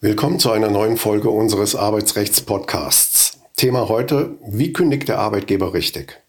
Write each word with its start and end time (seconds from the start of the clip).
Willkommen 0.00 0.38
zu 0.38 0.50
einer 0.50 0.70
neuen 0.70 0.96
Folge 0.96 1.30
unseres 1.30 1.74
Arbeitsrechts-Podcasts. 1.74 3.38
Thema 3.56 3.88
heute, 3.88 4.36
wie 4.46 4.72
kündigt 4.72 5.08
der 5.08 5.18
Arbeitgeber 5.18 5.72
richtig? 5.72 6.22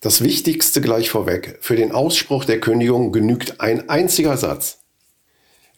Das 0.00 0.22
Wichtigste 0.22 0.80
gleich 0.80 1.10
vorweg, 1.10 1.58
für 1.60 1.76
den 1.76 1.92
Ausspruch 1.92 2.44
der 2.44 2.60
Kündigung 2.60 3.12
genügt 3.12 3.60
ein 3.60 3.88
einziger 3.88 4.36
Satz. 4.36 4.79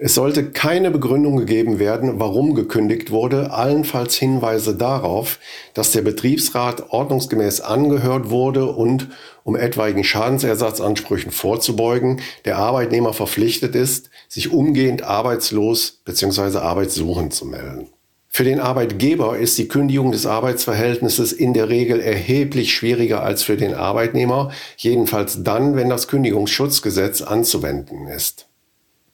Es 0.04 0.14
sollte 0.14 0.50
keine 0.50 0.90
Begründung 0.90 1.36
gegeben 1.36 1.78
werden, 1.78 2.18
warum 2.18 2.56
gekündigt 2.56 3.12
wurde, 3.12 3.52
allenfalls 3.52 4.16
Hinweise 4.16 4.74
darauf, 4.74 5.38
dass 5.74 5.92
der 5.92 6.02
Betriebsrat 6.02 6.90
ordnungsgemäß 6.90 7.60
angehört 7.60 8.28
wurde 8.28 8.66
und, 8.66 9.10
um 9.44 9.54
etwaigen 9.54 10.02
Schadensersatzansprüchen 10.02 11.30
vorzubeugen, 11.30 12.20
der 12.44 12.58
Arbeitnehmer 12.58 13.12
verpflichtet 13.12 13.76
ist, 13.76 14.10
sich 14.26 14.52
umgehend 14.52 15.02
arbeitslos 15.02 16.00
bzw. 16.04 16.58
arbeitssuchend 16.58 17.32
zu 17.32 17.46
melden. 17.46 17.86
Für 18.26 18.42
den 18.42 18.58
Arbeitgeber 18.58 19.38
ist 19.38 19.56
die 19.56 19.68
Kündigung 19.68 20.10
des 20.10 20.26
Arbeitsverhältnisses 20.26 21.32
in 21.32 21.54
der 21.54 21.68
Regel 21.68 22.00
erheblich 22.00 22.74
schwieriger 22.74 23.22
als 23.22 23.44
für 23.44 23.56
den 23.56 23.74
Arbeitnehmer, 23.74 24.50
jedenfalls 24.78 25.44
dann, 25.44 25.76
wenn 25.76 25.88
das 25.88 26.08
Kündigungsschutzgesetz 26.08 27.22
anzuwenden 27.22 28.08
ist. 28.08 28.48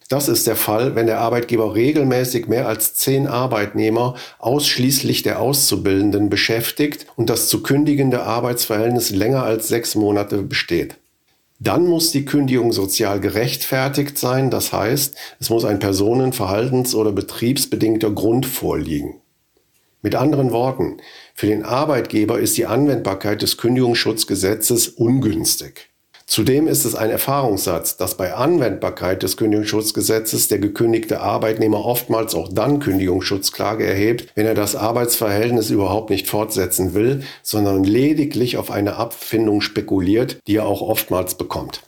Das 0.08 0.28
ist 0.28 0.46
der 0.46 0.56
Fall, 0.56 0.94
wenn 0.94 1.06
der 1.06 1.20
Arbeitgeber 1.20 1.74
regelmäßig 1.74 2.48
mehr 2.48 2.66
als 2.66 2.94
zehn 2.94 3.26
Arbeitnehmer 3.26 4.14
ausschließlich 4.38 5.22
der 5.22 5.38
Auszubildenden 5.38 6.30
beschäftigt 6.30 7.06
und 7.16 7.28
das 7.28 7.48
zu 7.48 7.62
kündigende 7.62 8.22
Arbeitsverhältnis 8.22 9.10
länger 9.10 9.42
als 9.42 9.68
sechs 9.68 9.94
Monate 9.94 10.40
besteht. 10.40 10.96
Dann 11.60 11.86
muss 11.86 12.10
die 12.10 12.24
Kündigung 12.24 12.72
sozial 12.72 13.20
gerechtfertigt 13.20 14.16
sein, 14.16 14.50
das 14.50 14.72
heißt, 14.72 15.14
es 15.40 15.50
muss 15.50 15.66
ein 15.66 15.78
personen-, 15.78 16.32
verhaltens- 16.32 16.94
oder 16.94 17.12
betriebsbedingter 17.12 18.10
Grund 18.10 18.46
vorliegen. 18.46 19.20
Mit 20.00 20.14
anderen 20.14 20.52
Worten, 20.52 20.98
für 21.34 21.48
den 21.48 21.64
Arbeitgeber 21.64 22.38
ist 22.38 22.56
die 22.56 22.66
Anwendbarkeit 22.66 23.42
des 23.42 23.58
Kündigungsschutzgesetzes 23.58 24.88
ungünstig. 24.88 25.90
Zudem 26.28 26.68
ist 26.68 26.84
es 26.84 26.94
ein 26.94 27.08
Erfahrungssatz, 27.08 27.96
dass 27.96 28.14
bei 28.14 28.34
Anwendbarkeit 28.34 29.22
des 29.22 29.38
Kündigungsschutzgesetzes 29.38 30.48
der 30.48 30.58
gekündigte 30.58 31.22
Arbeitnehmer 31.22 31.82
oftmals 31.82 32.34
auch 32.34 32.50
dann 32.52 32.80
Kündigungsschutzklage 32.80 33.86
erhebt, 33.86 34.30
wenn 34.34 34.44
er 34.44 34.54
das 34.54 34.76
Arbeitsverhältnis 34.76 35.70
überhaupt 35.70 36.10
nicht 36.10 36.28
fortsetzen 36.28 36.92
will, 36.92 37.22
sondern 37.42 37.82
lediglich 37.82 38.58
auf 38.58 38.70
eine 38.70 38.96
Abfindung 38.96 39.62
spekuliert, 39.62 40.38
die 40.46 40.56
er 40.56 40.66
auch 40.66 40.82
oftmals 40.82 41.34
bekommt. 41.34 41.80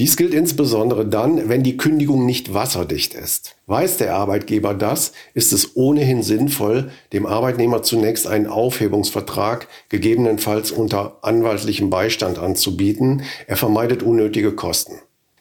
Dies 0.00 0.16
gilt 0.16 0.32
insbesondere 0.32 1.04
dann, 1.04 1.50
wenn 1.50 1.62
die 1.62 1.76
Kündigung 1.76 2.24
nicht 2.24 2.54
wasserdicht 2.54 3.12
ist. 3.12 3.56
Weiß 3.66 3.98
der 3.98 4.14
Arbeitgeber 4.14 4.72
das, 4.72 5.12
ist 5.34 5.52
es 5.52 5.76
ohnehin 5.76 6.22
sinnvoll, 6.22 6.90
dem 7.12 7.26
Arbeitnehmer 7.26 7.82
zunächst 7.82 8.26
einen 8.26 8.46
Aufhebungsvertrag, 8.46 9.68
gegebenenfalls 9.90 10.70
unter 10.70 11.18
anwaltlichem 11.20 11.90
Beistand 11.90 12.38
anzubieten. 12.38 13.24
Er 13.46 13.58
vermeidet 13.58 14.02
unnötige 14.02 14.52
Kosten. 14.52 14.94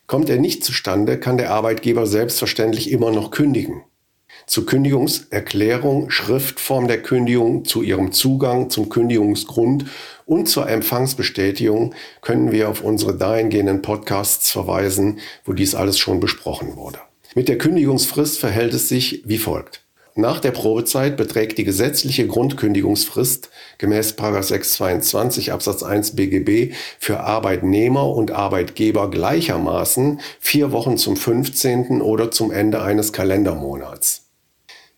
Kommt 0.07 0.29
er 0.29 0.39
nicht 0.39 0.65
zustande, 0.65 1.17
kann 1.17 1.37
der 1.37 1.53
Arbeitgeber 1.53 2.05
selbstverständlich 2.05 2.91
immer 2.91 3.11
noch 3.11 3.31
kündigen 3.31 3.83
zur 4.45 4.65
Kündigungserklärung, 4.65 6.09
Schriftform 6.09 6.87
der 6.87 7.01
Kündigung, 7.01 7.65
zu 7.65 7.81
ihrem 7.81 8.11
Zugang 8.11 8.69
zum 8.69 8.89
Kündigungsgrund 8.89 9.85
und 10.25 10.47
zur 10.47 10.69
Empfangsbestätigung 10.69 11.93
können 12.21 12.51
wir 12.51 12.69
auf 12.69 12.83
unsere 12.83 13.15
dahingehenden 13.15 13.81
Podcasts 13.81 14.51
verweisen, 14.51 15.19
wo 15.45 15.53
dies 15.53 15.75
alles 15.75 15.97
schon 15.97 16.19
besprochen 16.19 16.75
wurde. 16.75 16.99
Mit 17.35 17.47
der 17.47 17.57
Kündigungsfrist 17.57 18.39
verhält 18.39 18.73
es 18.73 18.89
sich 18.89 19.23
wie 19.25 19.37
folgt. 19.37 19.83
Nach 20.19 20.39
der 20.39 20.51
Probezeit 20.51 21.15
beträgt 21.15 21.57
die 21.57 21.63
gesetzliche 21.63 22.27
Grundkündigungsfrist 22.27 23.49
gemäß 23.77 24.09
622 24.17 25.53
Absatz 25.53 25.81
1 25.81 26.15
BGB 26.15 26.73
für 26.99 27.21
Arbeitnehmer 27.21 28.09
und 28.09 28.31
Arbeitgeber 28.31 29.09
gleichermaßen 29.09 30.19
vier 30.39 30.73
Wochen 30.73 30.97
zum 30.97 31.15
15. 31.15 32.01
oder 32.01 32.31
zum 32.31 32.51
Ende 32.51 32.81
eines 32.81 33.13
Kalendermonats. 33.13 34.28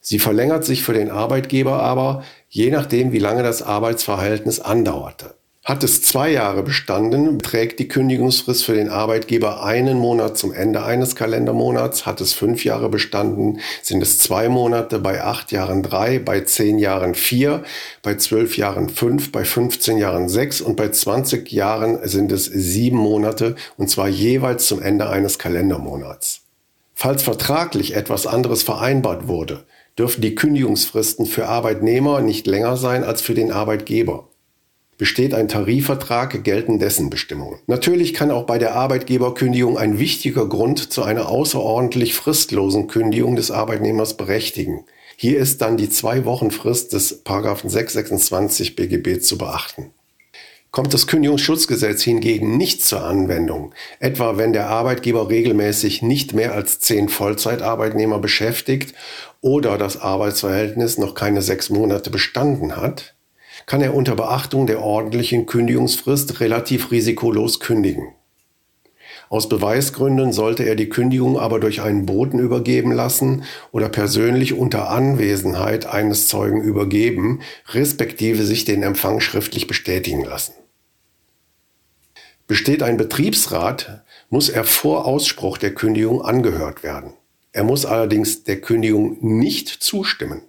Sie 0.03 0.17
verlängert 0.17 0.65
sich 0.65 0.81
für 0.81 0.93
den 0.93 1.11
Arbeitgeber 1.11 1.81
aber, 1.81 2.23
je 2.49 2.71
nachdem, 2.71 3.11
wie 3.11 3.19
lange 3.19 3.43
das 3.43 3.61
Arbeitsverhältnis 3.61 4.59
andauerte. 4.59 5.35
Hat 5.63 5.83
es 5.83 6.01
zwei 6.01 6.31
Jahre 6.31 6.63
bestanden, 6.63 7.37
beträgt 7.37 7.77
die 7.77 7.87
Kündigungsfrist 7.87 8.65
für 8.65 8.73
den 8.73 8.89
Arbeitgeber 8.89 9.63
einen 9.63 9.99
Monat 9.99 10.35
zum 10.35 10.51
Ende 10.53 10.83
eines 10.83 11.15
Kalendermonats. 11.15 12.07
Hat 12.07 12.19
es 12.19 12.33
fünf 12.33 12.65
Jahre 12.65 12.89
bestanden, 12.89 13.59
sind 13.83 14.01
es 14.01 14.17
zwei 14.17 14.49
Monate, 14.49 14.97
bei 14.97 15.21
acht 15.23 15.51
Jahren 15.51 15.83
drei, 15.83 16.17
bei 16.17 16.41
zehn 16.41 16.79
Jahren 16.79 17.13
vier, 17.13 17.61
bei 18.01 18.15
zwölf 18.15 18.57
Jahren 18.57 18.89
fünf, 18.89 19.31
bei 19.31 19.45
15 19.45 19.99
Jahren 19.99 20.29
sechs 20.29 20.61
und 20.61 20.77
bei 20.77 20.89
20 20.89 21.51
Jahren 21.51 21.99
sind 22.07 22.31
es 22.31 22.45
sieben 22.45 22.97
Monate 22.97 23.55
und 23.77 23.87
zwar 23.87 24.07
jeweils 24.07 24.65
zum 24.65 24.81
Ende 24.81 25.11
eines 25.11 25.37
Kalendermonats. 25.37 26.41
Falls 26.95 27.21
vertraglich 27.21 27.95
etwas 27.95 28.25
anderes 28.25 28.63
vereinbart 28.63 29.27
wurde, 29.27 29.63
dürfen 30.01 30.21
die 30.21 30.33
Kündigungsfristen 30.33 31.27
für 31.27 31.47
Arbeitnehmer 31.47 32.21
nicht 32.21 32.47
länger 32.47 32.75
sein 32.75 33.03
als 33.03 33.21
für 33.21 33.35
den 33.35 33.51
Arbeitgeber. 33.51 34.29
Besteht 34.97 35.35
ein 35.35 35.47
Tarifvertrag, 35.47 36.43
gelten 36.43 36.79
dessen 36.79 37.11
Bestimmungen. 37.11 37.59
Natürlich 37.67 38.15
kann 38.15 38.31
auch 38.31 38.47
bei 38.47 38.57
der 38.57 38.73
Arbeitgeberkündigung 38.73 39.77
ein 39.77 39.99
wichtiger 39.99 40.47
Grund 40.47 40.91
zu 40.91 41.03
einer 41.03 41.29
außerordentlich 41.29 42.15
fristlosen 42.15 42.87
Kündigung 42.87 43.35
des 43.35 43.51
Arbeitnehmers 43.51 44.17
berechtigen. 44.17 44.85
Hier 45.17 45.37
ist 45.37 45.61
dann 45.61 45.77
die 45.77 45.89
zwei 45.89 46.25
Wochen 46.25 46.49
Frist 46.49 46.93
des 46.93 47.21
626 47.23 48.75
BGB 48.75 49.21
zu 49.21 49.37
beachten. 49.37 49.91
Kommt 50.71 50.93
das 50.93 51.05
Kündigungsschutzgesetz 51.05 52.01
hingegen 52.01 52.55
nicht 52.55 52.81
zur 52.81 53.03
Anwendung, 53.03 53.73
etwa 53.99 54.37
wenn 54.37 54.53
der 54.53 54.69
Arbeitgeber 54.69 55.29
regelmäßig 55.29 56.01
nicht 56.01 56.33
mehr 56.33 56.53
als 56.53 56.79
zehn 56.79 57.09
Vollzeitarbeitnehmer 57.09 58.19
beschäftigt 58.19 58.93
oder 59.41 59.77
das 59.77 59.99
Arbeitsverhältnis 59.99 60.97
noch 60.97 61.13
keine 61.13 61.41
sechs 61.41 61.69
Monate 61.69 62.09
bestanden 62.09 62.77
hat, 62.77 63.15
kann 63.65 63.81
er 63.81 63.93
unter 63.93 64.15
Beachtung 64.15 64.65
der 64.65 64.81
ordentlichen 64.81 65.45
Kündigungsfrist 65.45 66.39
relativ 66.39 66.89
risikolos 66.89 67.59
kündigen. 67.59 68.13
Aus 69.27 69.49
Beweisgründen 69.49 70.31
sollte 70.31 70.63
er 70.63 70.75
die 70.75 70.89
Kündigung 70.89 71.37
aber 71.37 71.59
durch 71.59 71.81
einen 71.81 72.05
Boten 72.05 72.39
übergeben 72.39 72.93
lassen 72.93 73.43
oder 73.73 73.89
persönlich 73.89 74.53
unter 74.53 74.89
Anwesenheit 74.89 75.85
eines 75.85 76.27
Zeugen 76.27 76.61
übergeben, 76.61 77.41
respektive 77.73 78.43
sich 78.43 78.63
den 78.63 78.83
Empfang 78.83 79.19
schriftlich 79.19 79.67
bestätigen 79.67 80.23
lassen. 80.23 80.53
Besteht 82.51 82.83
ein 82.83 82.97
Betriebsrat, 82.97 84.03
muss 84.29 84.49
er 84.49 84.65
vor 84.65 85.05
Ausspruch 85.05 85.57
der 85.57 85.73
Kündigung 85.73 86.21
angehört 86.21 86.83
werden. 86.83 87.13
Er 87.53 87.63
muss 87.63 87.85
allerdings 87.85 88.43
der 88.43 88.59
Kündigung 88.59 89.15
nicht 89.21 89.69
zustimmen. 89.69 90.41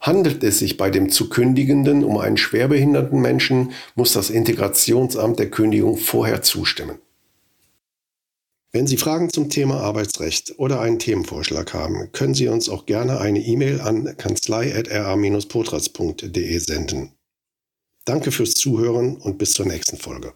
Handelt 0.00 0.44
es 0.44 0.58
sich 0.58 0.76
bei 0.76 0.90
dem 0.90 1.08
zu 1.08 1.30
kündigenden 1.30 2.04
um 2.04 2.18
einen 2.18 2.36
schwerbehinderten 2.36 3.22
Menschen, 3.22 3.72
muss 3.94 4.12
das 4.12 4.28
Integrationsamt 4.28 5.38
der 5.38 5.48
Kündigung 5.48 5.96
vorher 5.96 6.42
zustimmen. 6.42 6.98
Wenn 8.70 8.86
Sie 8.86 8.98
Fragen 8.98 9.30
zum 9.30 9.48
Thema 9.48 9.80
Arbeitsrecht 9.80 10.58
oder 10.58 10.82
einen 10.82 10.98
Themenvorschlag 10.98 11.72
haben, 11.72 12.12
können 12.12 12.34
Sie 12.34 12.48
uns 12.48 12.68
auch 12.68 12.84
gerne 12.84 13.18
eine 13.18 13.40
E-Mail 13.40 13.80
an 13.80 14.14
kanzlei.ra-potratz.de 14.14 16.58
senden. 16.58 17.12
Danke 18.04 18.30
fürs 18.30 18.52
Zuhören 18.52 19.16
und 19.16 19.38
bis 19.38 19.54
zur 19.54 19.64
nächsten 19.64 19.96
Folge. 19.96 20.34